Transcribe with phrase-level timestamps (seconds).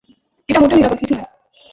[0.49, 1.27] এটা মোটেও নিরাপদ কিছু নয়!